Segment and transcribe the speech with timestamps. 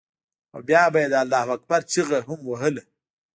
[0.53, 2.83] او بيا به یې د الله اکبر چیغه هم وهله.